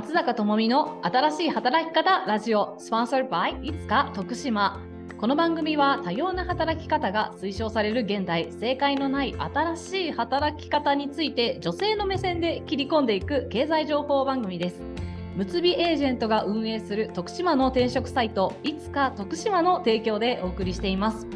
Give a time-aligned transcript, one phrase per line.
[0.00, 4.80] 松坂智美の新しい働き方ラジオスポンサー by いつか徳島。
[5.18, 14.80] この番組は多様な働き方が推奨される現代正解のない新しい働き方について女性の目線で切り込んでいく経済情報番組です。
[15.36, 21.26] むつびエージェントが運営する徳島の転職サイトいつか徳島の提供でお送りしています。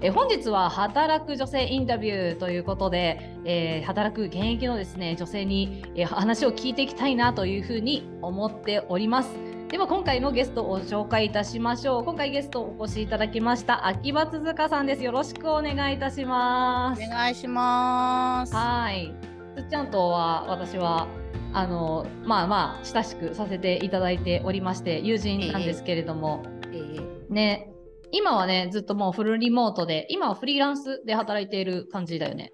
[0.00, 9.30] え本日は働く女性インタビューということで、えー、働く現役のですね女性に、えー、話を聞いていきたいなというふうに思っております。
[9.68, 12.04] では今回のゲストを紹介いたしましょう。
[12.04, 15.02] 今回ゲストお越しいただきました秋葉鈴香さんです。
[15.02, 17.02] よろしくお願いいたします。
[17.02, 18.54] お願いします。
[18.54, 19.12] はい。
[19.56, 21.08] つっちゃんとは私は
[21.52, 27.75] あのまあまあ親しくさせていただいておりまして友人なんですけれども、えーえー、ね
[28.12, 32.52] 今はね、ずっともうフルリモートで、今はフリーランスで働いている感じだよね。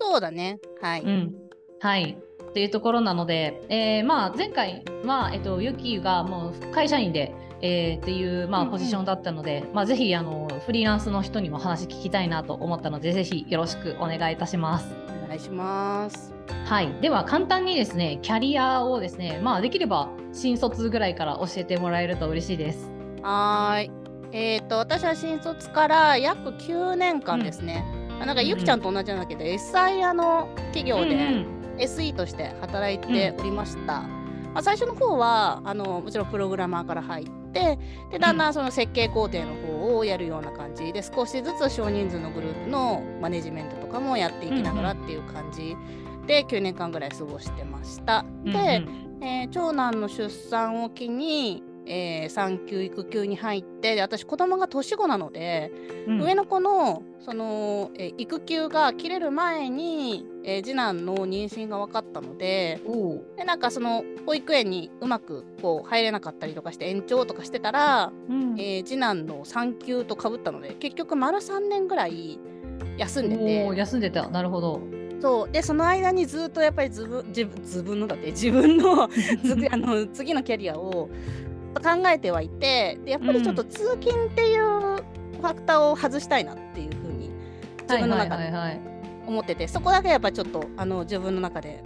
[0.00, 0.58] そうだね。
[0.80, 1.02] はい。
[1.02, 1.34] うん。
[1.80, 2.16] はい。
[2.50, 14.94] っていうところなので、えー、まあ前回は、えっと、ユキがもう会社員で、えー、っていう、まあ、ポジションだったので、うんうん、まあ、ぜひあのフリーランスの人にも話聞きたいなと思ったのでぜひよろしくお願いいたします。
[15.24, 16.34] お願いします。
[16.66, 22.90] はい、では簡単にですねキャリアをですね、まあ、できれば新卒ぐらいから教えてもらえると嬉しいです。
[23.22, 24.01] はい。
[24.32, 27.84] えーと、私は新卒から約9年間ですね、
[28.20, 31.44] うん、なんかゆきちゃんと同じなんだけど、うん、SIA の企業で
[31.76, 33.98] SE として働いておりました。
[33.98, 37.78] うん、まあ、最初の方はあのもちろんプログラマーから入って
[38.10, 40.92] でだんだんその設計工程の方をやるような感じ。
[40.92, 45.76] で少しずつ少人数のグループのマネジメントとかもやっていきながらっていう感じ。
[46.26, 48.24] で9年間ぐらい過ごしてました。
[48.44, 48.82] で、
[49.20, 55.72] えー、長男の出産を機にえー、産休育休に入ってで私子供が年子なので、
[56.06, 62.80] うん、上の子のその、えー、育休が切れる前に、えー、次男の妊娠が分かったので
[63.36, 72.38] でなんかその保育園にうまくこう入れなかったりとかして延長とかしてたら、うん、えー、次男の産休とかぶったので結局丸3年ぐらい
[72.98, 73.76] 休んでて。
[73.76, 74.28] 休んでた。
[74.28, 74.80] なるほど。
[75.20, 75.52] そう。
[75.52, 79.08] でその間にずっとやっぱり自分自分自分の だって自分のあ
[79.76, 81.08] の次のキャリアを
[81.80, 87.30] 考えてはいてでやっぱりちょっと通勤っていうファクターを外したいなっていうふうに
[87.82, 88.52] 自分の中で
[89.26, 91.82] 思ってて、そこだけやっぱりちょっとあの自分の中で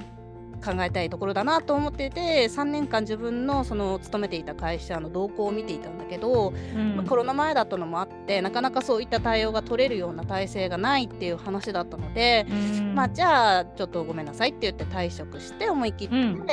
[0.64, 16.47] 考えたいところだなと思ってて3年間自分のその勤めていた会社の動向を見ていたんだけど、うん、まあ、コロナ前だったのもあってなかなかそういった対応が取れるような体制がないっていう話だったので、うん、まあじゃあちょっとごめんなさいって言って退職して思い切って、うん、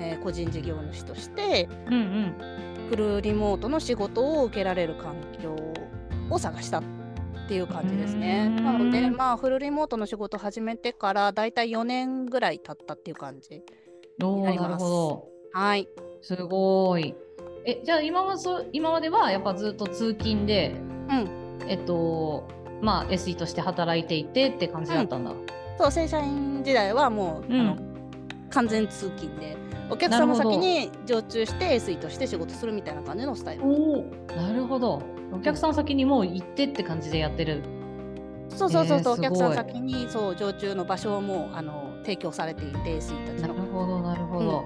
[0.00, 5.54] えー、個人事業主として、うんうん、フルリモートの仕事を受けられる環境
[6.30, 6.82] を探したっ
[7.48, 8.48] ていう感じですね。
[8.48, 13.62] なので、まあ、フルリモートの仕事始めてからだいたい4年ぐらい経ったっていう感じ
[14.18, 14.84] になります。
[15.52, 15.88] はい。
[16.22, 17.14] すごい。
[17.66, 20.76] え、じゃあ今はそ今まではやっぱずっと通勤で、
[21.10, 22.48] うん、えっと、
[22.80, 25.32] まあ SE として働いていてって感じだったんだ。
[25.32, 25.46] うん、
[25.76, 27.89] そう正社員時代はもう、うん、あの
[28.50, 29.56] 完全通勤で
[29.88, 33.64] お客様先に常駐して SE として仕事するみたいな感じのスタイル。
[34.36, 35.02] なるほど。
[35.32, 37.62] お客さん先にもう行ってって感じでやってる。
[38.50, 44.64] そうそうそうそう、えー、お客さん先にそう常駐の場所をもうあの提供されていて SE たちなるほどなるほど、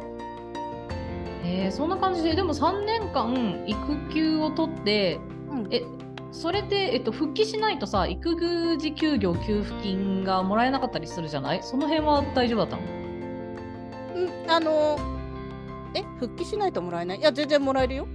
[1.42, 5.20] うん、えー、そんな感じででも3年間育休を取って、
[5.50, 5.82] うん、え
[6.32, 11.62] それで、えっと、復帰しないとさ育児休業給付金がもらえなかったりするじゃない？
[11.62, 13.03] その辺は大丈夫だったの？
[14.14, 14.98] うんあの
[15.94, 17.18] え復帰しないともらえない？
[17.18, 18.06] いや全然もらえるよ。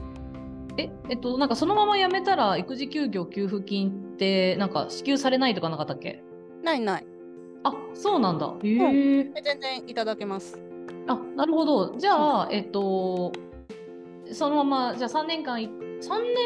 [0.77, 6.23] ええっとなんかそのまま辞めたら育児休業給付金ってなんか支給されないとかなかったっけ？
[6.63, 7.05] ないない。
[7.63, 8.53] あそうなんだ。
[8.63, 10.59] へえ、うん、全然いただけます。
[11.07, 11.97] あなるほど。
[11.97, 13.31] じゃあ、うん、えっと
[14.31, 15.67] そのままじゃあ3年間3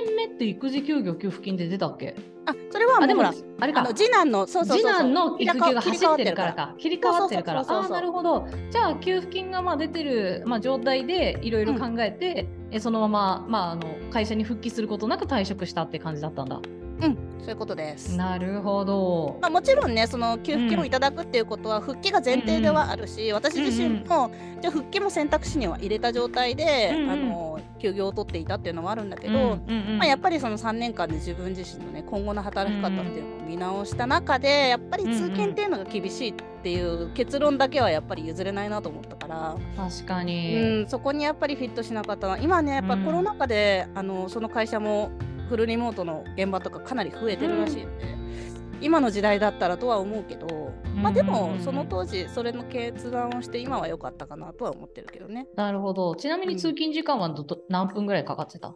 [0.05, 2.16] 年目って育児休業給付金で出たっけ？
[2.45, 3.88] あそれはもうでもあれか。
[3.94, 6.75] 次男のそうそう次男の育休が走ってるからか。
[6.78, 7.61] 切り替わってるから。
[7.61, 8.47] ああなるほど。
[8.72, 16.59] じゃあ給付金がまあ出てる、まあ、状態でいろいろ考えて、うん、えそのまま、まあ、あの会社に復帰することなく退職したって感じだったんだ。
[17.01, 18.16] うん、そういうことです。
[18.16, 19.37] なるほど。
[19.41, 42.37] まあ、もちろんね、その給付金をいただくっていうことは、復帰が前提ではあるし、うんうん、私自身も、うんうん、じゃ復帰も選択肢には入れた状態で、うんうん、あの休業を取っていたっていうのはあるんだけど、うんうんうん、まあ、やっぱりその3年間で自分自身のね、今後の働き方っていうのを見直した中で、やっぱり通勤っていうのが厳しいっていう結論だけはやっぱり譲れないなと思ったから、確かに、うん、そこにやっぱりフィットしなかったな。
[42.37, 45.11] 今ね、やっぱコロナ禍で、あのその会社も
[45.53, 55.46] フルリモートの現場とかかなり増えてるらしいので、うん、今の時代だったらとは思うけど、まあでもその当時それの決断をして今は良かったかなとは思ってるけどね。
[55.55, 56.16] なるほど。
[56.16, 58.73] ちなみに通勤時間はど、うん、何分ぐらいかかってた？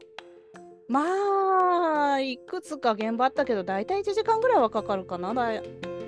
[0.87, 5.33] まあいくつか現場あったけど大体1時間ぐらいはかかるかな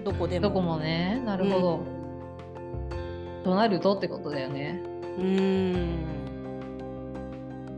[0.05, 0.49] どこでも。
[0.49, 1.77] どこもねなるほど。
[1.77, 4.83] うん、となるとってことだよね。
[5.17, 6.05] うん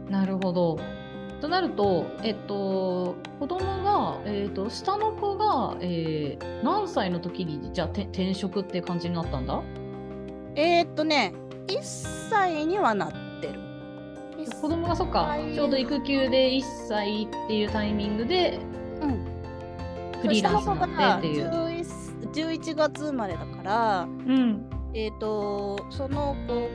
[0.09, 0.77] なるほど。
[1.41, 9.61] となると、えっと、子供が、えっと、下の子が、えー、何歳の時にじゃあ転職って感じになったんだ？
[10.55, 11.33] えー、っとね
[11.67, 11.79] 1
[12.29, 13.11] 歳にはなっ
[13.41, 13.59] てる。
[14.61, 18.59] 子供がそっかちょうど育休で1歳っていうタイミングで、
[19.01, 21.71] うん、フリーランスになってっていう。
[22.31, 26.69] 11月生まれだから、うん、えっ、とその子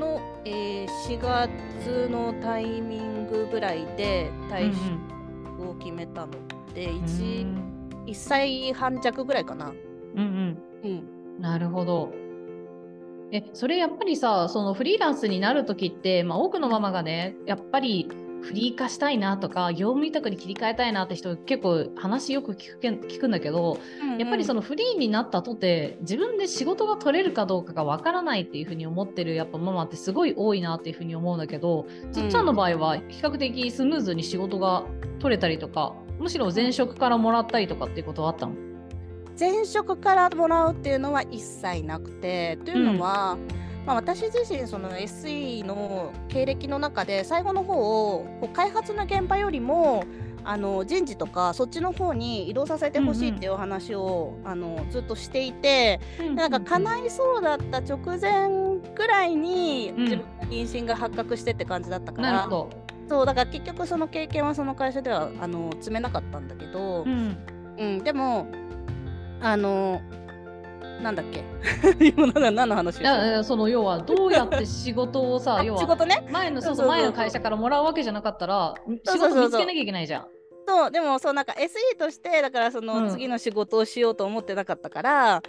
[0.00, 6.32] の、えー、4月のタイミングぐらいで退職を決めたの
[6.74, 9.66] で、うんうん、1, 1歳半弱ぐらいかな。
[9.66, 9.78] うん
[10.18, 12.12] うんうん、なるほど。
[13.32, 18.08] えそれやっぱりさそのフリーランスになる時って、まあ、多くのママがねやっぱり
[18.42, 34.84] フリー化したいなとか業務委託に切り替えたいなって人結構話よく聞く聞くんだけど、うんうん、やっぱりそのフリーになったとて自分で仕事が取れるかどうかがわからないっていうふうに思ってるやっぱママってすごい多いなっていうふうに思うんだけどつっちゃんの場合は比較的スムーズに仕事が
[35.18, 38.54] 取れたりとかむしろ前職からもらったりとかっていうことはあったの？
[39.38, 47.74] 前職からもらうっていうのは一切なくてというのは、うんまあ、私自身その SE の経歴の中で最後の方
[48.14, 50.04] をこう開発の現場よりも
[50.44, 58.48] あの人事とかそっちの方に移動させてほしいっていう話を、うんうん、あのずっとしていて、うんうん、なんか叶いそうだった直前
[58.94, 62.50] ぐらいに自分の妊娠が発覚してって感じだったから、うん、
[63.08, 67.36] そうだから結局その経験はその会社ではあの積めなかったんだけど、うん、
[67.78, 68.46] うん、でも
[69.42, 70.00] あの
[71.02, 71.42] なんだっけ？
[72.14, 76.26] 今何の話いやその要はどうやって仕事をさ 要は仕事ね？
[76.30, 78.74] 前のそうそう前の会社からもらうわけじゃなかったら
[79.06, 80.26] 仕事見つけなきゃいけないじゃん。
[80.66, 85.42] そうでもそうなんか SE としてだからその次の仕事をしようと思ってなかったから、うん、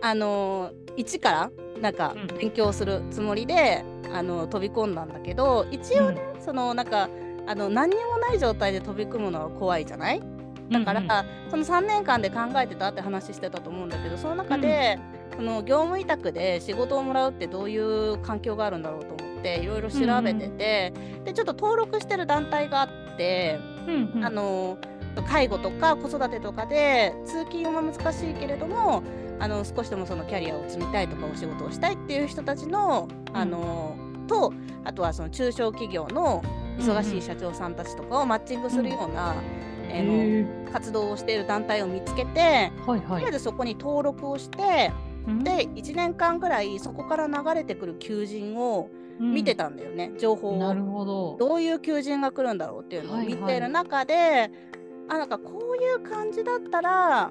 [0.00, 1.50] あの一から
[1.80, 7.10] なんか勉強するつもりで、うん、あの飛び込んだんだけど一応ね、うん、そのなんか
[7.46, 10.22] あの何にもない状態で飛び込むのは怖いじゃない？
[10.70, 14.98] だから、うんうん、その3年間で考えてたって話してたと思うんだけどその中で、
[15.32, 24.78] うん、その業務委託で仕事をもらうってどういう環境があるんだろうと思っていろいろ調べてて、うんうん、でちょっと登録してる団体があって、うんうん、あの
[25.28, 29.02] 介護とか子育てとかで通勤は難しいけれども
[29.38, 33.96] あの少しでもそのキャリアを積みたいとかお仕事をしたいっていう人たちの、あの
[34.28, 34.52] と
[34.84, 36.42] あとはその中小企業の
[36.78, 44.92] 忙しい社長さんたちとかをマッチングするような、えー、の活動をしている団体を見つけて、はいはい、とりあえずそこに登録をして、
[45.26, 48.88] うん、で1年間ぐらいそこから流れてくる求人を
[49.20, 50.58] 見てたんだよね、うん、情報を。
[50.58, 51.36] なるほど。
[51.38, 54.50] どういう求人が来るんだろうっていうのを見てる中で、はいはい、
[55.08, 57.30] あなんかこういう感じだったら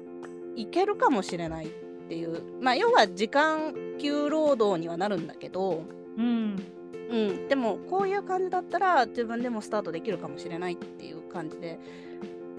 [0.56, 1.68] いけるかもしれないっ
[2.08, 2.42] ていう。
[2.60, 5.82] まあ要は時間給労働にはなるんだけど、
[6.16, 6.56] うん。
[7.10, 11.78] うん、でもこういう感じだったら自分でもスタートできるかもしれないっていう感じで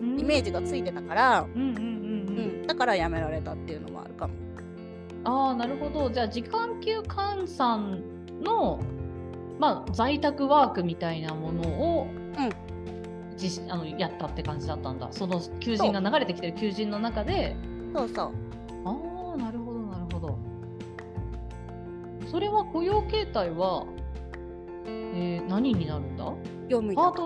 [0.02, 4.34] イメージがついてたから、うんだからやめられたっていうのもあるかも。
[5.26, 6.10] ああなるほど。
[6.10, 8.02] じゃあ時間給換算
[8.42, 8.80] の、
[9.60, 11.62] まあ、在宅ワークみたいなもの
[12.00, 15.08] を、うん、じあのやったって感じだったんだ。
[15.12, 17.56] その求人が流れてきてる求人の中で。
[17.94, 18.32] そうそう。
[18.86, 18.98] あ
[19.36, 20.38] あなるほどなるほど。
[22.30, 23.86] それは雇用形態は、
[24.86, 26.26] えー、何になるんだ？
[26.68, 27.22] 業務委託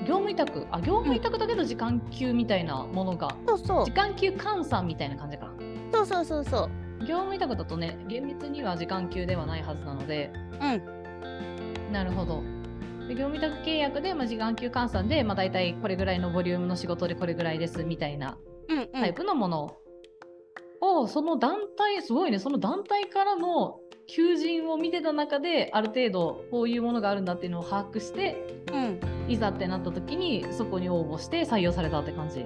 [0.00, 3.84] 業務委託あ業務委託だけど時間給みたいなものが、そうそう。
[3.84, 5.52] 時間給換算みたいな感じか。
[5.92, 6.68] そうそうそうそ
[7.00, 7.04] う。
[7.06, 10.30] 業務委託だとね厳密には時間給ではないはずなので。
[10.60, 11.92] うん。
[11.92, 12.42] なるほど。
[13.08, 18.38] で業務委託契約で、まあ、時間給換算で、まあ、大体これぐらいのボリュームの仕事でこれぐらいですみたいな
[18.92, 19.76] タイプのもの。
[20.80, 22.38] を、うんうん、その団体すごいね。
[22.38, 32.44] その団体からの求人を見てた中である程度こういうものがあるんだっていうのを把握して、うん、いざってなった時にそこに応募して採用されたって感じ？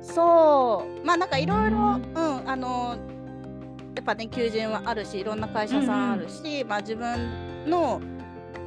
[0.00, 1.06] そう。
[1.06, 2.96] まあなんかいろいろうんあの
[3.94, 8.00] やっぱね求人はあるしいろんな会社さんあるし、うん、まあ自分の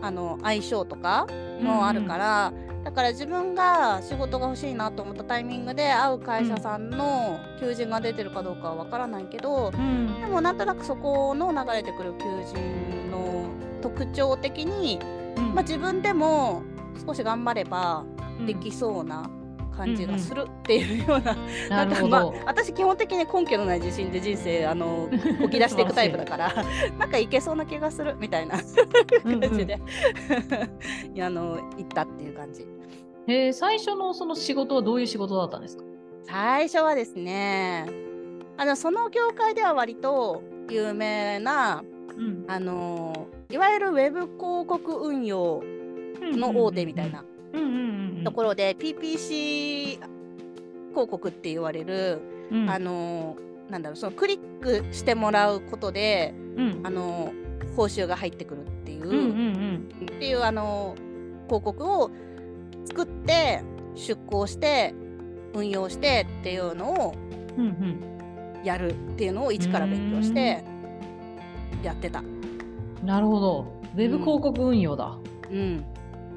[0.01, 1.25] あの相性とか
[1.61, 13.49] もあるから、うんだから自分が仕事が欲しいなと思ったタイミングで会う会社さんの求人が出てるかどうかはわからないけど、うん、でもなんとなくそこの流れてくる求人の
[13.81, 14.99] 特徴的に、
[15.35, 16.63] うん、まあ、自分でも
[17.05, 18.03] 少し頑張れば
[18.45, 19.29] できそうな
[19.75, 21.19] 感じがするっていうよう
[21.69, 22.33] な、なるほんかまあど。
[22.45, 25.07] 私基本的に根拠のない自信で人生あの
[25.39, 26.51] こき出していくタイプだから
[26.97, 28.55] なんかいけそうな気がするみたいな
[29.23, 29.39] うんうん。
[29.41, 29.79] 感じで
[31.13, 32.67] いやあの行ったっていう感じ。
[33.27, 35.83] えー最初のその仕事はどういう仕事だったんですか？
[36.23, 37.85] 最初はですね
[38.57, 41.83] あのその業界では割と有名な
[42.17, 42.45] うん。
[42.47, 45.61] あのいわゆるウェブ広告運用
[46.21, 47.23] の大手みたいな。
[47.53, 48.23] うんうんうんうん。
[48.23, 49.99] ところで PPC
[50.89, 52.21] 広告って言われる、
[52.51, 52.69] うん。
[52.69, 53.35] あの
[53.69, 56.81] なんだろうそのクリックしてもらうことでうん。
[56.83, 57.31] あの
[57.75, 60.95] 報酬が入ってくるっていう、うんうんっていうあの
[61.47, 62.11] 広告を
[62.85, 63.61] 作って
[63.95, 64.95] 出稿して
[65.53, 67.15] 運用してっていうのを
[67.57, 68.63] うんうん。
[68.63, 70.63] やるっていうのを一から勉強して
[71.83, 72.19] やってた。
[72.19, 72.37] うん
[73.03, 73.81] なるほど。
[73.95, 75.17] ウェブ広告運用だ、
[75.49, 75.85] うん、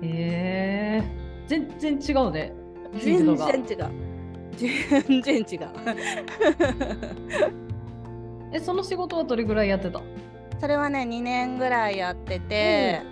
[0.03, 2.53] へえ全然違うね。
[2.99, 4.11] 全然違う。
[4.57, 5.69] 全然違う。
[8.53, 10.01] えその仕事はどれぐらいやってた？
[10.61, 13.03] それはね2年ぐらいやってて、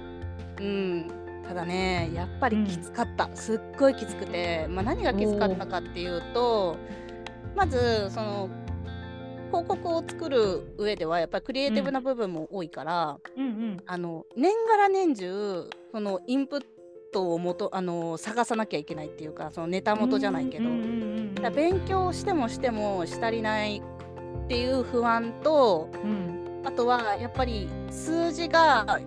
[0.61, 1.07] うん、
[1.47, 6.77] ただねやっぱりきつかった、すっごいきつくて、まあ、何がきつかったかっていうと
[7.57, 8.51] まずその
[9.47, 13.77] 広告を作る上ではやっぱりクリエイティブな部分も多いから、うんうん。
[13.87, 16.63] あの年がら年中そのインプッ
[17.11, 20.65] トをもとあの探さなきゃいけないっていうかそのネタ元じゃないけど、
[21.43, 23.83] だ勉強してもしてもし足りない
[24.45, 26.35] っていう不安とうん。
[26.65, 28.99] あとはやっぱり数字が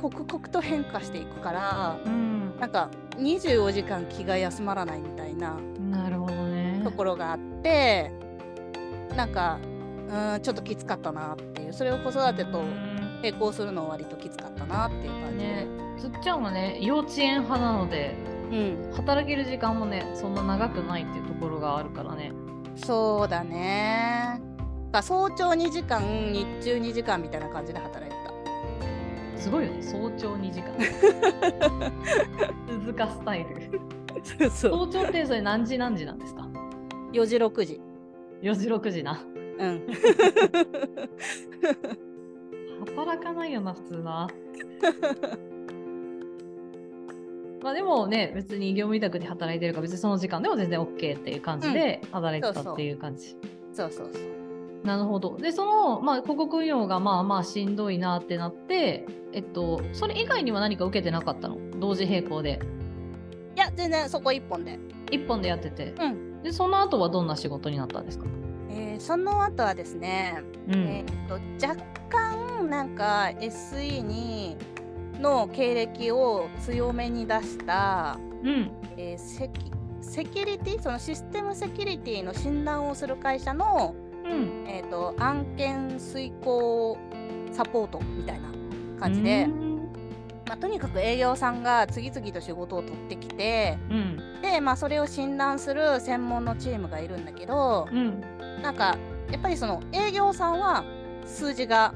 [0.00, 2.58] 刻々と変化していくからうん。
[2.58, 5.56] なんか24時間気が休まらないみたいな
[5.90, 6.80] なるほどね。
[6.84, 8.10] ところがあって
[9.16, 9.58] なんか
[10.08, 11.72] うんちょっときつかったなっていう。
[11.72, 15.38] それを子育てとうん並行するのは割ときつかったなっていう感じ。
[15.38, 18.14] で、ねつっちゃんはね幼稚園派なので
[18.50, 18.92] うん。
[18.94, 22.32] 働ける時間もねそんな長くないっていうところがあるからね。
[22.76, 24.40] そうだね。
[24.92, 26.00] だ早朝2時間
[26.32, 28.16] 日中2時間みたいな感じで働いて
[29.34, 29.40] た。
[29.40, 29.82] すごいよね。
[29.82, 30.72] 早朝2時間。
[32.80, 34.50] 鈴鹿スタイル。
[34.50, 36.48] そう早朝ってそれ何時何時なんですか
[37.12, 37.80] ？4時6時。
[38.42, 39.20] 4時6時な。
[39.58, 39.86] うん。
[42.96, 44.28] 働かないよな普通な
[47.66, 53.36] まあでもね別に業務委託で働いてるから別にその時間でも全然 OK っていう感じで働いてたっていう感じ、
[53.72, 54.86] そうそうそう。
[54.86, 55.36] なるほど。
[55.36, 61.58] でその、まあ、広告運用がまあまあしんどいなってなってえっとそれ以外には何か受けてなかったの？
[61.80, 62.60] 同時並行で。
[63.56, 64.78] いや全然そこ一本で。
[65.10, 66.42] 1本でやってて、うん。
[66.44, 68.26] でその後はどんな仕事になったんですか、
[68.70, 70.74] えーその後はですね、うん。
[70.74, 74.56] えー、と若干なんか SE に
[75.20, 78.70] の経歴を強めに出した、うん。
[78.96, 83.94] えーセキセキュリティそのシステムセキュリティの診断をする会社の、
[84.24, 84.64] うん。
[84.68, 86.96] えー、と案件遂行
[87.52, 88.48] サポートみたいな
[89.00, 89.76] 感じで、うん。
[90.46, 94.40] まあ、とにかく営業さんが次々と仕事を取ってきてうん。
[94.42, 98.20] で、まあ、それを診断する専門のチームがいるんだけど、うん。
[98.62, 98.96] なんか
[99.30, 100.84] やっぱりその営業さんは
[101.24, 101.92] 数字が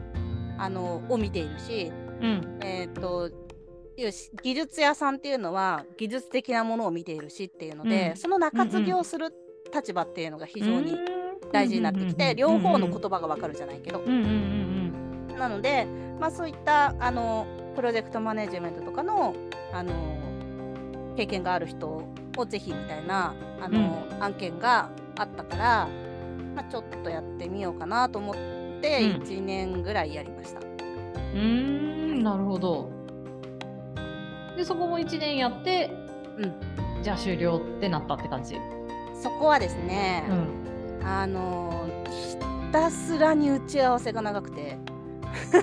[0.58, 2.58] あのを見ているし、うん。
[2.62, 3.30] えー、と
[4.42, 8.16] 技術屋さんっていうのは技術的なものを見ているしっていうので、うん。
[8.16, 9.32] その中継ぎをする
[9.74, 10.96] 立場っていうのが非常に
[11.52, 14.60] 大事になってきて、両方の言葉がわかるじゃないけど、うんうんうん
[15.38, 15.86] なので、
[16.20, 19.34] まあ、そういったあのプロジェクトマネジメントとかの
[19.72, 19.94] あの
[21.16, 25.88] 経験がある人をぜひみたいなあの、案件があったから、
[26.54, 29.22] まあ、ちょっとやってみようかなと思ってうん。
[29.22, 30.60] 1年ぐらいやりました。
[30.60, 32.90] うーんなるほど。
[34.56, 35.90] でそこも1年やって、
[36.36, 38.56] うん、じゃあ終了ってなったって感じ、
[39.20, 42.36] そこはですね、うん、あのひ
[42.72, 44.78] たすらに打ち合わせが長くて。
[45.50, 45.62] 打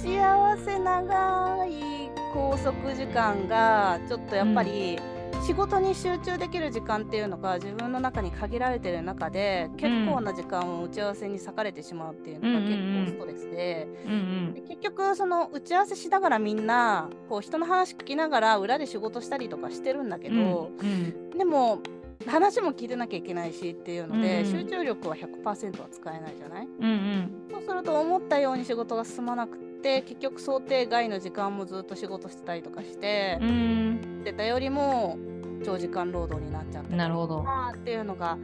[0.00, 4.98] ち合わせ長い拘束時間がちょっとやっぱり、
[5.46, 14.14] 仕事に集中できる時間っていうのが自分の中に限られてる中で結構な時間を打ち合わせに割かれてしまうっていうのが結構ストレスで,、うんう
[14.50, 21.30] んで結局その打ち合わせしながらみんなこう人の話聞きながら裏で仕事したりとかしてるんだけど、うん。
[21.38, 21.78] でも
[22.26, 24.50] 話も聞いてなきゃいけないしっていうので、うん。
[24.50, 26.66] 集中力は100%は使えないじゃない？
[26.66, 27.30] うんうん。
[27.52, 34.24] そうすると思ったように仕事が進まなくって結局想定外の時間もずっと仕事してたりとかしてう、ん。
[34.24, 35.16] 出たよりも
[35.64, 37.42] 長時間労働になっちゃってなるほど。
[37.42, 38.38] なっていうのが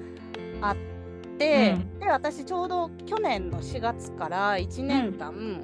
[0.61, 0.77] あっ
[1.39, 5.61] て、で私ちょうど去年の4月から1年間、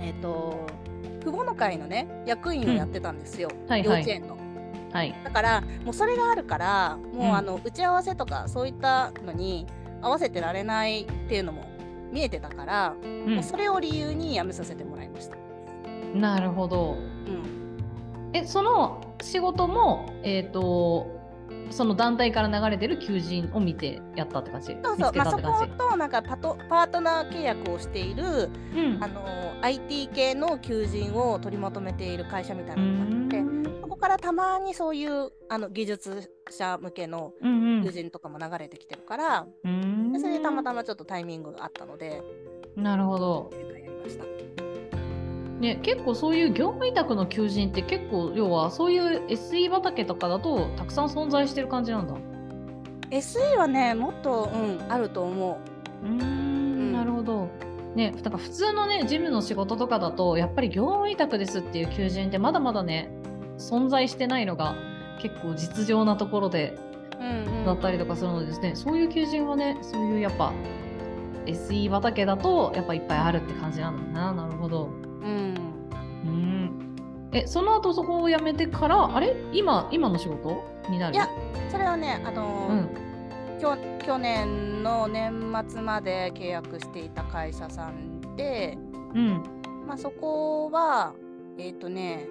[0.00, 0.66] えっ、と
[1.20, 3.84] 父母の会のね役員をやってたんですよ、はいはい。
[3.84, 4.38] 幼稚園の。
[4.92, 5.14] はい。
[5.22, 7.36] だからもうそれがあるからもう、うん。
[7.36, 9.66] あの打ち合わせとかそういったのに
[10.00, 11.68] 合わせてられないっていうのも
[12.12, 15.36] 見えてたから、うもうそれを理由に辞めさせてもらいました。
[16.16, 16.96] ん、なるほど。
[17.26, 17.57] うん、
[18.32, 21.18] え、その仕事も、えっ、と、
[21.70, 24.76] その団体から流れてる求人を見てやったって感じ？
[24.82, 28.98] そうそう、まあ、そことなんかパトパートナー契約をしているうん。
[29.02, 40.12] あの IT 系の求人を取りまとめている会社みたいなのがあって、そこからたまにそういうあの技術者向けのうん求人とかも流れてきてるから、うん。
[40.12, 42.22] でそれでたまたまちょっとタイミングがあったので、
[42.76, 43.50] なるほど。
[43.52, 44.37] やりました。
[45.58, 52.14] ね、結構そういう業務委託の求人って結構要はそういう SE 畑とかだとたくさん存在してる感じなんだ。
[53.10, 55.58] SE はね、もっと、うん、あると思
[56.04, 57.48] うーんなるほど。
[57.94, 63.10] ね、だから普通のね事務の仕事とかだとやっぱり業務委託ですっていう求人ってまだまだね
[63.56, 64.76] 存在してないのが
[65.20, 66.78] 結構実情なところで
[67.20, 67.24] う。
[67.24, 70.52] うんうん、だったりとかするのでですね、そういう求人はねそういうやっぱ
[71.46, 74.90] SE 畑だとやっぱいっぱいあるって感じなんだななるほど。
[75.22, 75.47] うん。
[77.32, 79.36] うんえその後そこを辞めてからあれ？
[79.52, 80.64] 今今の仕事？
[80.88, 81.14] になる？
[81.14, 81.28] いや
[81.70, 82.88] それはね、あのーうん。
[83.58, 85.32] きょ去年の年
[85.68, 88.78] 末まで契約していた会社さんで、
[89.14, 89.42] うん。
[89.86, 91.12] まあ、そこは、
[91.58, 92.26] えっ、とね、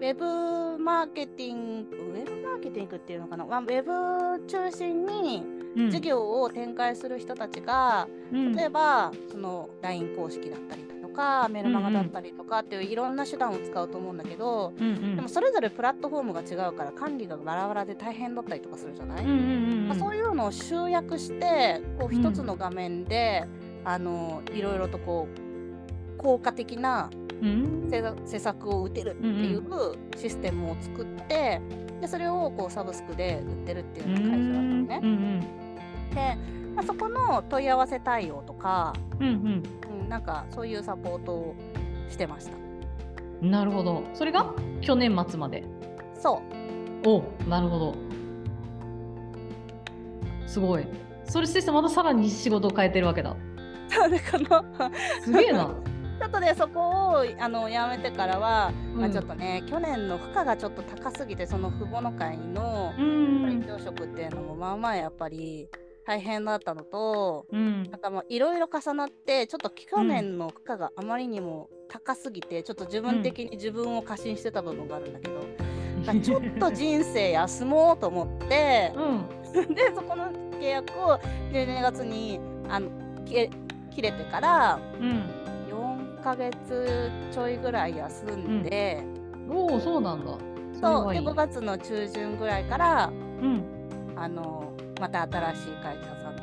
[0.00, 5.44] ウェブマーケティング、ウェブマーケティングっていうのかな、まあ、ウェブ中心に
[5.76, 5.90] うん。
[5.90, 8.56] 事業を展開する人たちが、うん。
[8.56, 15.16] 例えばその LINE 公式だったりとか、メルマガだったりとかっていういろんな手段を使うと思うんだけど、うんうん。
[15.16, 19.40] でもそれぞれプラットフォームが違うから管理がバラバラで大変だったりとかするじゃない、うんうんう
[19.84, 23.44] んまあ、そういうのを集約してこううん一つの画面で、
[23.84, 27.10] あのいろいろとこう効果的な
[27.42, 27.90] うん。
[28.26, 29.62] 施策を打てるっていう
[30.16, 31.60] システムを作って
[32.00, 35.00] でそれをこうサブスクで売ってるっていう会社だったのね。
[35.02, 35.40] うん。
[36.14, 36.38] で、
[36.74, 39.62] まあ、そこの問い合わせ対応とか、うんうん。
[40.02, 41.54] うん、なんかそういうサポートを
[42.08, 42.56] してました。
[42.56, 42.64] うん
[43.50, 44.04] なるほど。
[44.14, 45.64] それが去年末まで？
[46.14, 46.40] そ
[47.04, 47.08] う。
[47.08, 47.94] おなるほど。
[50.46, 50.86] すごい。
[51.24, 53.36] それしてまたさらに仕事を変えてるわけだ。
[53.88, 54.64] そうでこの
[55.22, 55.68] すげえな。
[56.18, 63.62] ちょっとねそこをあのやめてからは、まあ、うんちょっとね去年の負荷がちょっと高すぎてその父母の会のうん。
[63.66, 65.68] 教職っていうのもまあまあやっぱり
[66.06, 67.84] 大変だったのとうん。
[67.90, 75.40] なんかもういろいろ重なってちょっと去年の負荷があまりにも高すぎて、ちょっと自分的に自分を過信してた部分があるんだけど、
[76.06, 79.74] なんかちょっと人生休もうと思ってうん。
[79.74, 81.18] でそこの契約を
[81.52, 82.90] 12月にあの
[83.24, 83.50] 切
[83.94, 85.24] 切れてからうん。
[85.70, 89.02] 4ヶ月ちょいぐらい休んで、
[89.50, 90.26] おおそうなんだ。
[90.26, 91.20] そうでれはいい。
[91.20, 93.10] 5月の中旬ぐらいからう
[93.46, 93.62] ん。
[94.16, 96.42] あのまた新しい会社さんと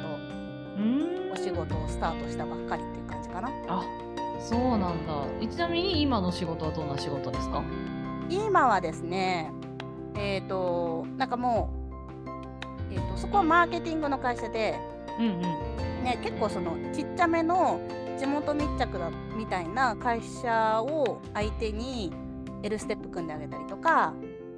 [0.78, 1.32] うん。
[1.32, 3.50] お仕事をスタートしたばっかりっていう感じかな。
[3.68, 3.84] あ
[4.40, 5.14] そうなんだ。
[5.42, 7.64] えちなみに今の仕事はどんな仕事ですか？
[8.30, 9.52] 今はですね
[10.16, 11.70] えっ、となんかも
[12.90, 14.80] う、えー、とそこはマーケティングの会社で、
[15.20, 15.42] うんうん。
[16.04, 17.80] ね、結構そのちっちゃめの
[18.20, 22.12] 地元密着だみたいな会社を相手に
[22.64, 24.14] L ステップ組んであげたりとか、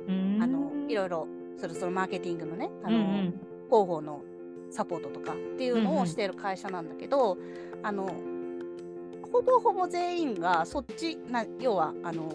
[0.07, 0.39] うん。
[0.41, 1.27] あのいろいろ
[1.59, 3.39] そろそろマーケティングのねあの、うんうん
[3.73, 4.21] 広報の
[4.69, 7.37] サポートとかっていうのをしている会社なんだけど、
[7.81, 8.13] あの
[9.31, 12.33] ほぼほぼ全員がそっちな要はあの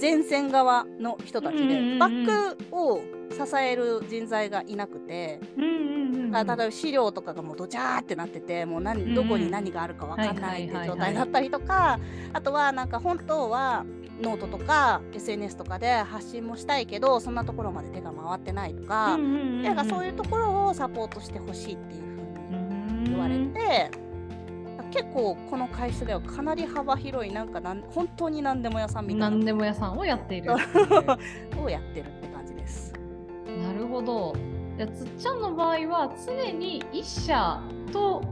[0.00, 1.98] 前線側の人たちで、うんうんうんうん。
[1.98, 6.00] バックを支える人材がいなくて、うんうんうん
[6.32, 11.12] あ例えば資料とかがもうどちゃーってなっててもう何、うんどこに何があるかわかんないっていう状はいはいはいはい。
[11.12, 11.98] 態だったりとか
[12.32, 13.84] あとはなんか本当は
[14.20, 19.14] ノートとか SNS とかで発信もしたいけどそんなところまで手が回ってないとか。
[19.14, 23.90] うんうんうんうんなんかそういうところをサポートしてほしいっていうふうに言われて、
[24.90, 30.52] 結構ここの会社ではかなり幅広いなんかなん本当に何でも屋さんみたいな何でも屋さんをやっている。
[31.62, 32.92] をやってるって感じです。
[33.62, 34.34] なるほど。
[34.78, 37.60] つっちゃんの場合は常に一社
[37.92, 38.22] と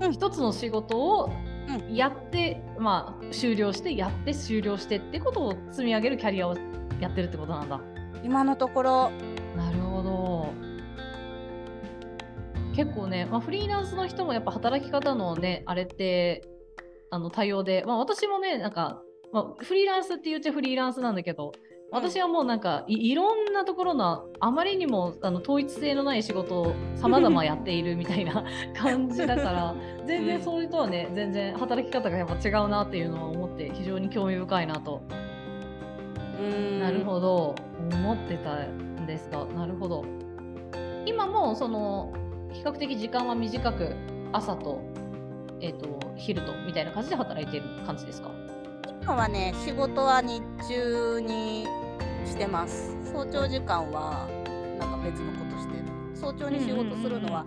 [0.00, 1.30] うん一つの仕事を
[1.76, 6.56] うやって、まあ終了してやって終了してってことを積み上げるキャリアを
[7.00, 7.80] やってるってことなんだ。
[8.24, 9.10] 今のところ
[9.56, 10.68] なるほど。
[12.74, 16.44] 結構ね、まあ、フリーランスの人もやっぱ働き方のね、あれって、
[17.10, 19.02] あの多様で、まあ、私もね、なんか、
[19.32, 21.50] まあ、フリーランスって言っちゃフリーランスなんだけど、
[21.90, 28.44] 私はもうなんかいいろんなところのあまりにもあの統一性のない仕事をさまざまやっているみたいな
[28.76, 29.74] 感じだから
[30.04, 35.00] 全然それとはね全然働き方がやっぱ違うなっていうのは思って非常に興味深いなと。
[36.80, 37.54] なるほど。
[37.92, 40.04] 思ってたんですがなるほど。
[41.06, 42.12] 今もその
[42.52, 43.94] 比較的時間は短く
[44.32, 44.80] 朝と,、
[45.60, 48.30] えーと、昼とみたいな感じで働いている感じですか？
[49.08, 51.66] 今はね仕事は日中に
[52.26, 52.94] してます。
[53.10, 54.28] 早朝時間は
[54.78, 55.84] なんか別のことしてる。
[56.14, 57.46] 早朝に仕事するのは、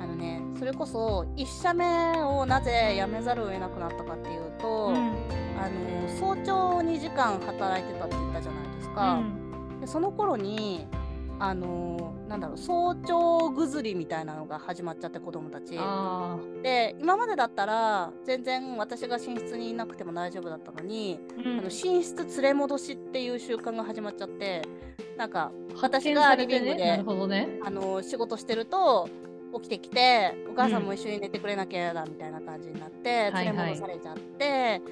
[0.00, 1.84] あのねそれこそ1社目
[2.22, 10.86] をなぜ辞めざるを得なくなったかっていうと、うん、あの早朝2時間働いてたって言ったじゃないですか、うん、でその頃に
[11.42, 15.76] あのなんだろう早朝ぐずりみたいなのが始まっちゃって子供たち。
[16.62, 24.62] で今までだったら全然私が寝室にいなくても大丈夫だったのに、うん、あの寝室連れ戻しっていう習慣が始まっちゃって
[25.16, 25.50] なんか
[25.80, 29.08] 私がリビングで、ねね、あの仕事してると
[29.54, 34.82] 起きてきてお母さんも一緒に寝てくれなきゃ嫌だみたいな感じになって、連れ戻されちゃって、はいはい、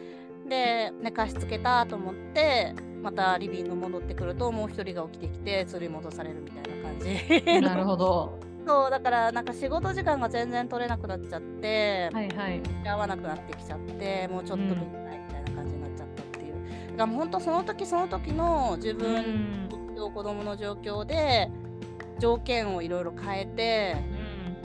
[0.49, 7.61] で寝かしつけたと思ってまたリビング戻ってくるともう一人が起きてきて釣り戻されるみたいな感じ。
[7.63, 8.39] なるほど。
[8.67, 12.63] そうだからなんか仕事時間が全然取れなくなっちゃってはいはい。
[12.87, 16.55] 合わなくなってきちゃってもうちょっと見たいみたいな感じになっちゃったっていう、
[16.97, 21.51] だから本当その時その時の自分と子供の状況で
[22.19, 23.97] 条件をいろいろ変えて、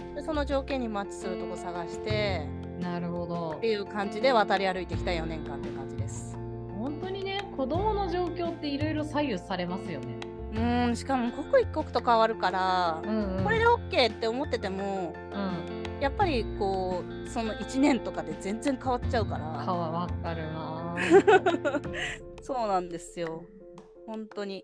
[0.09, 2.45] うん、でその条件にマッチするとこ探して
[2.81, 3.53] なるほど。
[3.57, 6.37] っていう感じで渡り歩いてきた4年間って感じです。
[6.77, 7.23] 本当に
[7.55, 10.15] ね子供の状況っていろいろ左右されますよね。
[10.55, 19.63] うんしかも刻一刻と変わるから、うんうん、これで OK って思ってても、うん、やっぱりこうその1年とかで全然変わっちゃうから。
[19.65, 20.95] 変わかるな
[22.41, 23.43] そうなんですよ
[24.05, 24.63] 本当に。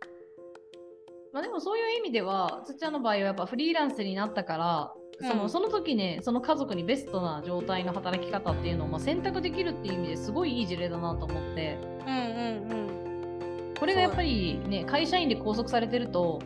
[1.34, 16.42] まあでもそういう意味では土屋の場合はやっぱフリーランスになったからそのその時ねその家族にベストな状態の働き方っていうのを、まあ、選択できるっていう意味ですごいいい事例だなと思って、うんうんうん、これがやっぱりね会社員で拘束されてると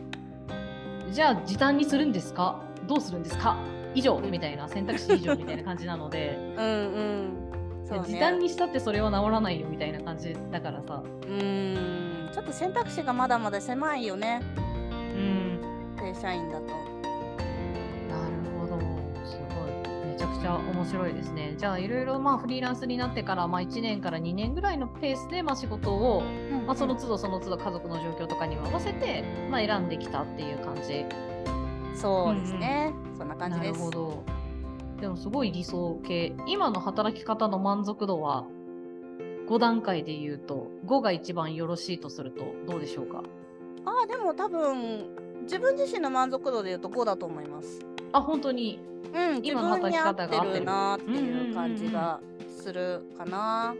[1.10, 2.62] じゃあ時短にするんですか？
[2.86, 3.56] どうするんですか？
[3.94, 6.36] 以上みたいな選択肢以上みたいな感じなので。
[6.58, 7.50] うん、うん。
[7.86, 11.02] ね、時短にしたってそれは治らないよみたいな感じだからさ。
[11.04, 12.28] うん。
[12.32, 14.42] ちょっと選択肢がまだまだ狭いよね。
[14.58, 15.60] うん。
[15.96, 16.95] 正社員だと。
[20.46, 21.54] ちゃ面白いですね。
[21.58, 31.04] じゃあいろいろまあフリーランスになってからまあ1年から2年ぐらいのペースでまあ仕事を、うんうん、まあ、その都度その都度家族の状況とかに合わせてまあ選んできたっていう感じ。
[31.96, 33.72] そうですね、うん、そんな感じです。
[33.72, 34.22] なるほど。
[35.00, 36.32] でもすごい理想系。
[36.46, 38.44] 今の働き方の満足度は
[39.48, 43.24] 5段階で言うと5が一番よろしいとするとどうでしょうか？
[43.84, 47.84] ああでも多分自分自身の満足度で言うと5だと思います。
[48.12, 48.80] あ本当に。
[49.14, 53.74] うん、今の働き方が合ってるなっていう感じがするかな。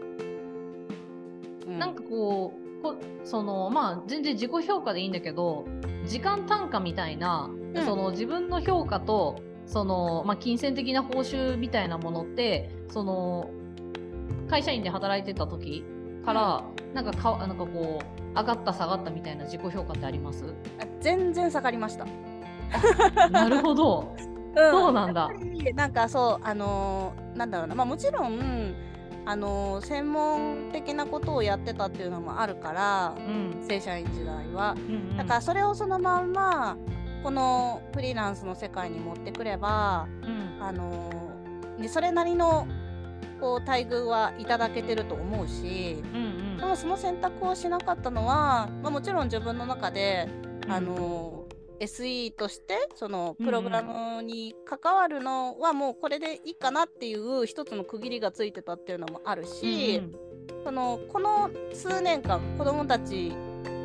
[1.67, 5.65] なんかこうこそのまあ全然自己評価でいいんだけど
[6.07, 9.35] 時間単価みたいな、うん、その自分の評価と
[9.67, 13.51] その、まあ、金銭的な報酬みたいなものってその
[14.49, 15.83] 会社員で働いてた時
[16.25, 20.45] から、うん、なんかかなんかこう上がった下がったみたいな自己評価ってあります？
[21.01, 22.07] 全然下がりました。
[23.31, 24.15] なるほど。
[24.55, 25.29] うん、そうなんだ。
[25.75, 27.75] なんかそうあのー、なんだろうな。
[27.75, 28.75] まあもちろん
[29.25, 36.77] あのー、専門的なことをやってたっていうのもあるから、うん、正社員時代は、うんうん、だからそれをそのまんま
[37.23, 42.67] このフリーランスの世界に持ってくれば、うん、あのー、それなりの
[43.41, 50.29] こう待遇はいただけてると思うし、うんうん、でもその選択をしなかったのは、まあ、もちろん自分の中で、
[50.69, 51.45] あの
[51.79, 63.31] SE としてそのプログラムに関わるのはもうこれでいいかなっていう一つの区切りがついてたっていうのもあるし、うん、そのこの数年間子どもたち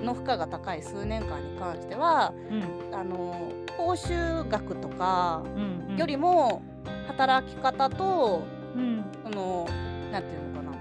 [0.02, 5.42] の負荷が高い数年間に関しては、うん、あの報酬額とか
[5.96, 6.62] よりも
[7.07, 8.42] 働き方と、
[8.74, 9.68] うん、その
[10.11, 10.72] なんていうのかな。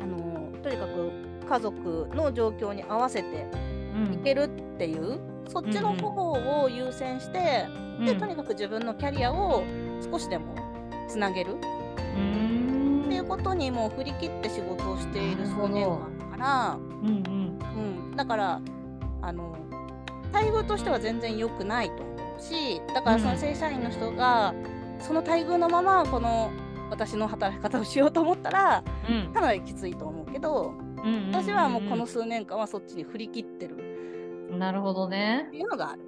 [0.00, 1.12] あのとにかく
[1.48, 3.46] 家族の状況に合わせて
[4.12, 4.48] いけるっ
[4.78, 5.33] ていう。
[5.48, 7.66] そっちの方を優先して、
[7.98, 9.62] うん、でとにかく自分のキャリアを
[10.10, 10.54] 少しでも
[11.08, 11.56] つなげる、
[12.16, 17.58] うん、っていうことにもう振り切って仕事をしている少年間だから、うんうん。
[18.10, 18.60] うん、だから
[19.22, 19.56] あの
[20.32, 24.54] 待遇としては全然良くないと思うしだからその正社員の人が、
[25.00, 26.50] その待遇のままこの
[26.90, 28.84] 私の働き方をしようと思ったら、
[29.32, 30.74] かなりきついと思うけど、
[31.30, 33.76] 私はもうこの数年間はそっちに振り切ってる。
[34.58, 35.46] なるほどね。
[35.48, 36.02] っていうのがある。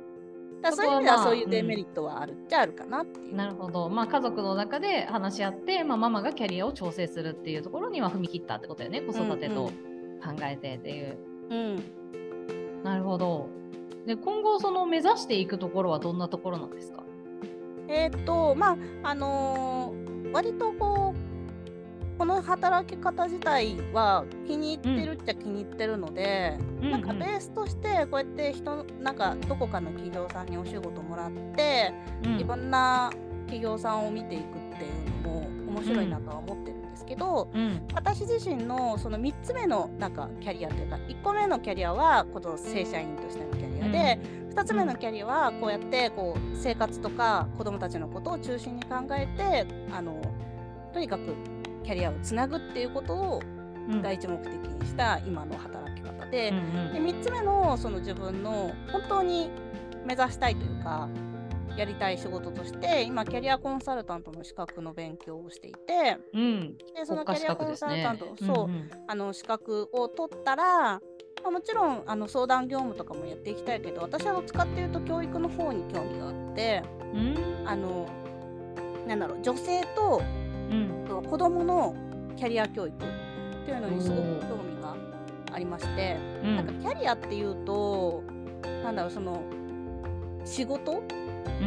[0.63, 3.35] だそういう意味ではそういうデメリットはあるっちゃあるかなっていう。
[3.37, 3.89] なるほど。
[3.89, 9.03] まあ家族の中で話し合って、まあ、ママがキャリアを調整するっていうところには踏み切ったってことよね。
[9.03, 9.73] 子育てと考
[10.43, 11.19] えてっていう。
[11.51, 13.49] うん、うんなるほど。
[14.07, 17.03] で今後その目指していくところはどんなところなんですか？
[17.89, 21.06] えーっとまああのー割とこう
[22.19, 31.93] この働き方自体は気に入ってるっちゃ気に入ってるので、なんかベースとしてこうやって人なんかどこかの企業さんにお仕事もらって、
[32.25, 32.41] うん。
[32.41, 33.11] いろんな
[33.47, 34.45] 企業さんを見ていくっ
[34.79, 37.83] ていうのも面白いなとは思ってるんですけど、うん。
[37.95, 44.19] 私自身のその3つ目のなんかキャリアというか1個目のキャリアはこの正社員としてのキャリアで、
[44.55, 50.19] 2つ目のキャリアはこうやってこう生活とか子どもたちのことを中心に考えてあの
[50.95, 51.35] とにかく
[51.87, 53.42] キャリアをつなぐっていうことを
[53.88, 54.03] うん。
[54.03, 56.92] 第一目的にした今の働き方で,、うんうん。
[56.92, 59.51] で3つ目のその自分の本当に
[60.05, 61.09] 目指したいというか
[61.77, 68.90] やりたい仕事として今キャリアコンサルタントの資格の勉強をしていてうん、でそのキャリアコンサルタント、そう、んん。
[69.07, 71.01] あの資格を取ったら、ま
[71.44, 76.83] あ、もちろんあの相談業務とかもやっていきたいけど私はどっちかっていうと教育の方に興味があって
[77.14, 77.68] うん。
[77.68, 78.09] あの
[79.07, 80.22] なんだろう女性と
[80.71, 81.23] うん。
[81.23, 81.95] 子供の
[82.37, 83.01] キャリア教育っ
[83.65, 84.95] ていうのにすごく興味が
[85.53, 86.57] ありまして、うん。
[86.57, 88.23] なんかキャリアっていうと
[88.85, 89.43] なんだろうその
[90.45, 91.03] 仕事っ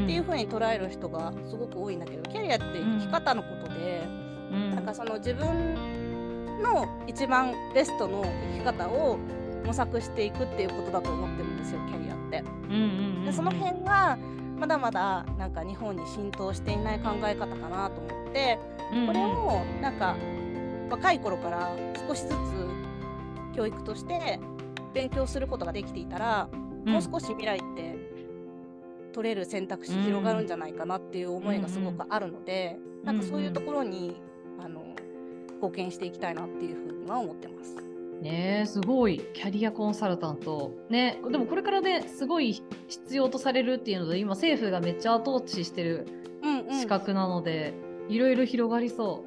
[0.05, 4.03] ていう風に捉える人がすごく多いんだけど、キャリアって生き方のことで、
[4.51, 4.75] うん。
[4.75, 9.17] なんかその自分の一番ベストの生き方を
[9.65, 12.43] 模索していくっていうことだと思ってるんですよキャリアって。
[12.69, 13.25] うんうんうんうん。
[13.25, 14.17] でその辺が
[14.59, 18.59] まだまだなんか日本に浸透していない考え方かなと思って
[19.07, 20.15] これをなんか
[20.89, 21.71] 若い頃から
[22.07, 22.33] 少しずつ
[23.55, 24.39] 教育として
[24.93, 26.49] 勉強することができていたら、
[26.85, 27.95] もう少し未来って
[29.13, 33.05] 取れる選択肢広がるんじゃないかなっていう思いがすごくあるので、ん。
[33.05, 34.19] なんかそういうところに、
[34.59, 34.83] あの
[35.55, 37.75] 貢献していきたいなっていうふうには思ってます。
[38.21, 46.07] ねえすごいキャリアコンサルタントねでもこれからねすごい必要とされるっていうので今政府がめっちゃ後押ししてる
[46.71, 47.73] 資格なので、
[48.09, 49.25] いろいろ広がりそ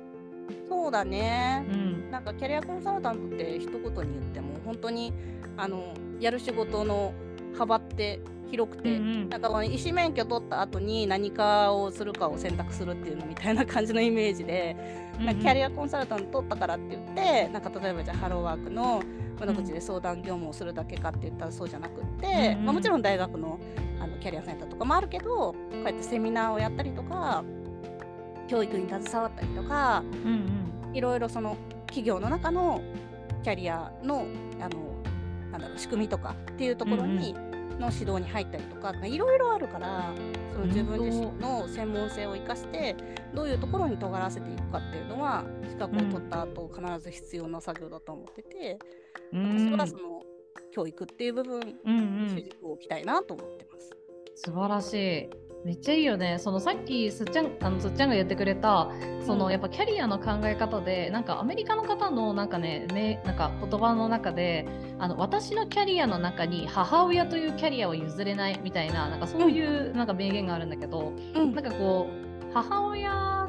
[0.68, 1.72] そうだねう。
[1.72, 1.76] う。
[1.76, 5.12] んなんかキャリアコンサルタントって一言に言っても本当に
[5.56, 7.14] あのやる仕事の
[7.56, 8.20] 幅って
[8.52, 9.28] 広くて、うんうん。
[9.30, 14.76] なんか医師免許取った後に何かをするかを選択するっていうのみたいな感じのイメージで、
[15.18, 19.02] なんかキャリアコンサルタント取ったからって言ってなんか例えばじゃあハローワークの
[19.40, 22.64] 窓口で相談業務をするだけかって言ったらそうじゃなくって、うんうん。
[22.66, 23.58] まあ、もちろん大学の
[24.00, 27.42] あのキャリアセンターとかもあるけどこうやってセミナーをやったりとか
[28.48, 30.32] 教育に携わったりとかうん
[30.90, 30.96] うん。
[30.96, 32.82] いろいろその企業の中の
[33.42, 34.26] キャリアの
[34.60, 34.92] あの
[35.50, 37.34] なんだろう仕組みとかっていうところに、
[37.78, 40.12] の指導に入ったりとかいろいろあるから
[40.52, 42.96] その自分自身の専門性を生かして
[43.34, 48.78] どういうところに尖らせていくかっていうのは資格を取った後必ず必要な作業だと思ってて、
[49.32, 50.22] うん私はその
[50.72, 53.90] 教育っていう部分にうんうん主軸を置きたいなと思ってます。
[54.34, 55.51] 素晴らしい。
[55.64, 56.38] めっちゃいいよね。
[56.40, 58.90] そのさっきすっちゃんあのすっちゃんが言ってくれた
[59.24, 59.52] その、うん。
[59.52, 64.66] やっぱキャリアの考え方でなんかアメリカの方のなんかねめなんか言葉の中で
[64.98, 71.54] あの私のキャリアの中に母親というキャリアを譲れないみたいななんかそういうなんか名言があるんだけど、うん。
[71.54, 73.41] なんかこう母親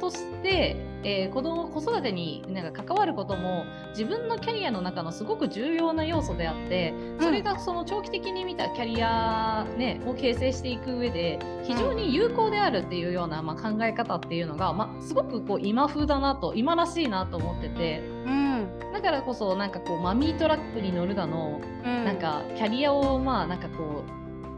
[0.00, 18.92] として、えー子供子育てになんか関わることも自分のキャリアの中のすごく重要な要素であってそれがその長期的に見たキャリア、ね、を形成していく上で非常に有効であるっていうような、まあ、考え方っていうのが、まあ、すごくこう今風だなと今らしいなと思っててうん。
[18.92, 22.04] だからこそなんかこうマミートラックに乗るだのうん。
[22.04, 24.04] なんかキャリアをまあなんかこ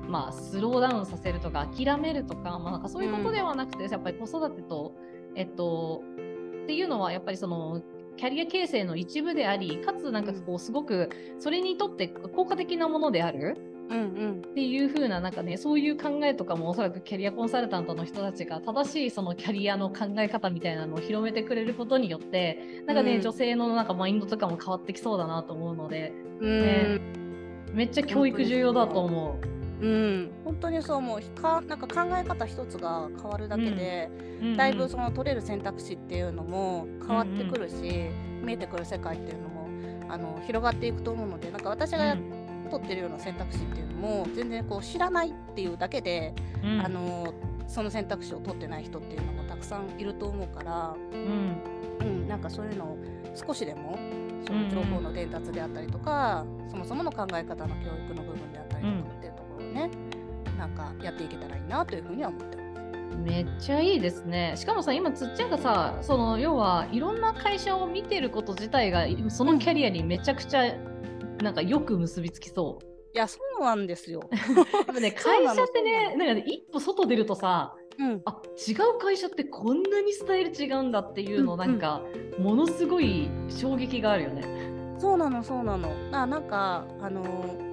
[0.06, 4.92] うまあスローダウンさせるとか諦めるとか,、まあ、なんかそういうことではなくて、やっぱり子育てと
[5.34, 6.02] えっと
[6.64, 7.82] っていうのはやっぱりその
[8.16, 13.56] キャリア形成の一部でありかつなんかこうすごくそれにとって効果的なものである
[13.90, 14.42] うんうん。
[14.46, 23.22] っていう風ななんかねそういう考えとかもおそらくキャリアコンサルタントの人たちが正しいそのキャリアの考え方みたいなのを広めてくれることによってなんかね、うん。
[23.22, 26.62] 女性のなんかマインドとかも変わってきそうだなと思うのでうん。
[26.62, 27.00] ね
[27.72, 29.61] めっちゃ教育重要だと思う。
[29.82, 31.20] うん、本当にそう思う。
[31.40, 34.10] かなんか考え方一つが変わるだけで、
[34.56, 37.74] だいぶその取れる選択肢っていうのも変わってくるし、
[38.42, 39.68] 見えてくる世界っていうのも
[40.08, 42.16] あの広がっていくと思うのでなんか私がや
[42.70, 46.80] 取ってるような選択肢っていうのも全然こう知らないっていうだけで、うん。
[46.80, 47.34] あの
[47.68, 51.56] その選択肢を取ってない人っていうのもたくさんいると思うから、うん。
[52.00, 52.98] うん、なんかそういうのを
[53.34, 53.98] 少しでも
[54.46, 59.21] その情報の伝達であったりとか、そもそもの考え方の教育の部分であったりとか
[59.72, 59.90] ね、
[60.58, 62.62] なんかやっていけたらいいなというふうには思ってます。
[63.18, 64.54] めっちゃいいですね。
[64.56, 70.74] しかもさ、今、つっちゃんがさ、その要はいろんな会社を見てること自体が、そのキャリアにめちゃくちゃ
[71.42, 72.78] なんかよく結びつきそ
[73.14, 74.22] いやそうなんですよ。
[74.86, 82.02] でもね 会社ってねなんかね一歩外出るとさ、うん、あ違う会社ってこんなにスタイル違うんだっていうの、なんか
[82.38, 84.44] ものすごい衝撃があるよね。
[84.98, 85.90] そうなのそうなの。
[86.12, 87.71] あなんかあのー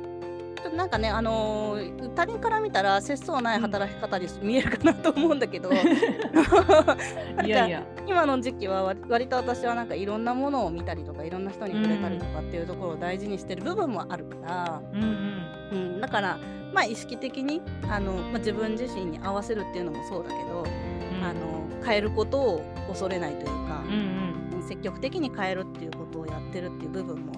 [0.76, 5.70] なんかね、あのー、他人から見たら節操ない働き方に見えるかなと思うんだけど。
[7.46, 7.84] いやいや。
[8.10, 16.40] 今の時期は割と私はなんかいろんなものを見たりとかいろんな人に触れたりとかっていうところを大事にしてる部分もあるから、うん、うん、だから
[16.74, 27.34] まあ意識的にあの、まあ、自分自身に合わせるっていうのもそうだけど、うん、あの変えることを恐れないというか、うんうん、積極的に変えるっていうことをやってるっていう部分も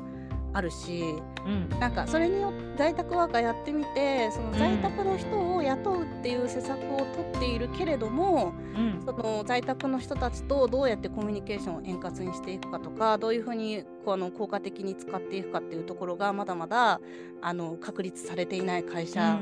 [0.53, 16.99] あるし、うん、なんかそれによって在宅ワーカーやってみてその在宅の人を雇うっていう施策を取っているけれども、うん、その在宅の人たちとどうやってコミュニケーションを円滑にしていくかとかどういうふうにこの効果的に使っていくかっていうところがまだまだ
[17.41, 19.39] あの確立されていない会社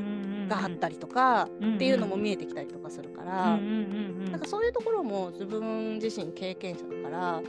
[0.47, 7.41] があったりとかっていうのも見えてきたりとかするから、なんかそういうところも自分自身経験者だから、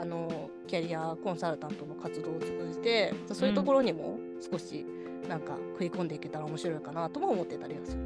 [0.00, 4.18] あのキャリアコンサルタントの活動を通じてそういうところにも
[4.50, 4.86] 少し
[5.28, 8.02] なんか食い込んでいけたら面白いかなとも思ってたりはする。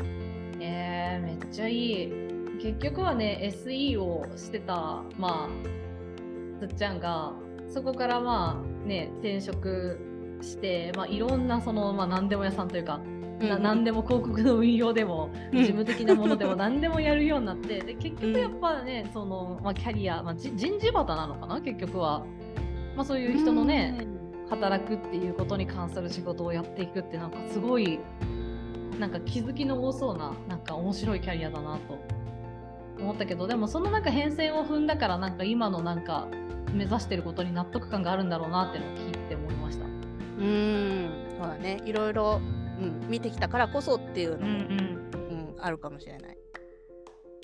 [0.60, 2.30] えー、めっちゃいい。
[2.60, 5.48] 結局はね SE をしてたまあ
[6.60, 7.32] つっちゃんが
[7.70, 9.98] そこからまあね転職
[10.42, 13.00] して、まあ、いろんなその、まあ、何でも屋さんというか
[13.38, 22.24] な何でも広告の運用でも事務的なものでも 何でもやるようになってで結局やっぱねその、まあ、キャリア、まあ、人事バタなのかな結局は、
[22.96, 24.06] まあ、そういう人のね、
[24.50, 28.00] 働くっていうことに関する仕事をやっていくってなんかすごい
[28.98, 31.98] なんか気づきの多そうななんか面白いキャリアだなと
[33.00, 36.28] 思ったけどでもそのなんか変遷を踏んだからなんか今のなんか
[36.72, 39.84] 目指してることに納得感があるんだろうなってのを聞いて思いました。
[39.84, 41.10] うん。
[41.38, 41.80] そうだね。
[41.84, 42.40] いろいろ
[42.80, 46.38] うん、見てきたからこそっていうのも、うん、うん、あるかもしれない。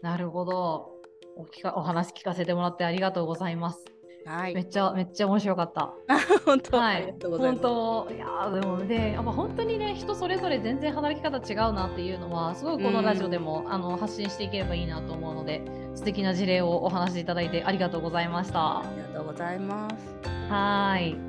[0.03, 0.93] なるほど。
[1.37, 3.85] お聞かお話聞かせてもらってありがとうございます。
[4.25, 5.93] はい、めっちゃめっちゃ面白かった。
[6.45, 8.09] 本当、はい、本当。
[8.11, 15.63] いやでもねやっぱ本当にね人それぞれ全然働き方違うなっていうのはすごいこのラジオでも、うん、あの発信していければいいなと思うので
[15.97, 18.79] 素敵な事例をお話しいただいてありがとうございました。
[18.79, 19.97] ありがとうございます。
[20.49, 21.26] はい。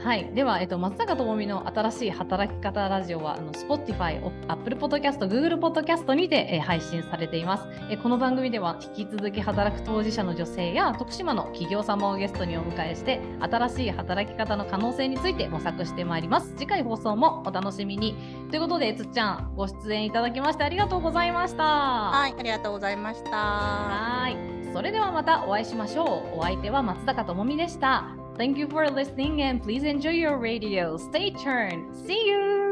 [0.00, 16.54] はい、では、えっと、松坂智美の新しい働き方ラジオはあの Spotify、Apple Podcast、Google Podcast にて、えー、配信されています、えー、この番組では引き続き働く当事者の女性や徳島の企業様をゲストにお迎えして新しい働き方の可能性について模索してまいります。
[16.56, 18.14] 次回放送もお楽しみに。
[18.50, 21.64] ということでつっちゃんご出演いただきましてありがとうございました。
[21.64, 23.30] はいありがとうございました。
[23.30, 24.36] はい。
[24.72, 26.38] それではまたお会いしましょう。
[26.38, 30.96] お相手は松坂智美でした Thank you for listening and please enjoy your radio.
[30.96, 31.94] Stay tuned.
[32.06, 32.67] See you.